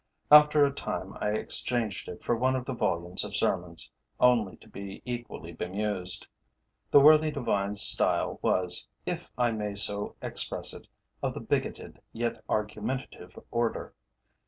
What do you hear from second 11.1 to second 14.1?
of the bigoted, yet argumentative, order.